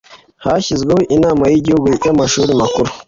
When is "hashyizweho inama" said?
0.43-1.43